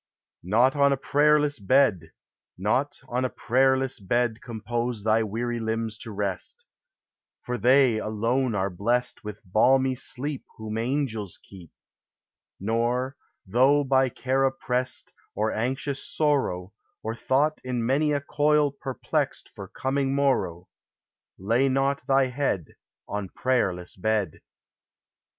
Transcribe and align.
Not 0.41 0.75
on 0.75 0.91
a 0.91 0.97
prayerless 0.97 1.59
bed, 1.59 2.11
not 2.57 2.99
on 3.07 3.23
a 3.23 3.29
prayerless 3.29 3.99
bed 3.99 4.41
Compose 4.41 5.03
thy 5.03 5.21
weary 5.21 5.59
limbs 5.59 5.99
to 5.99 6.11
rest; 6.11 6.65
For 7.43 7.55
they 7.55 7.97
alone 7.99 8.55
are 8.55 8.71
blessed 8.71 9.23
With 9.23 9.41
balmy 9.45 9.93
sleep 9.93 10.43
Whom 10.57 10.79
angels 10.79 11.37
keep; 11.43 11.69
Nor, 12.59 13.15
though 13.45 13.83
by 13.83 14.09
care 14.09 14.43
oppressed, 14.43 15.13
Or 15.35 15.51
anxious 15.51 16.03
sorrow, 16.03 16.73
Or 17.03 17.13
thought 17.13 17.61
in 17.63 17.85
many 17.85 18.11
a 18.11 18.21
coil 18.21 18.71
perplexed 18.71 19.51
For 19.53 19.67
coming 19.67 20.15
morrow, 20.15 20.67
Lay 21.37 21.69
not 21.69 22.07
thy 22.07 22.25
head 22.25 22.73
On 23.07 23.29
prayerless 23.29 23.95
bed. 23.95 24.41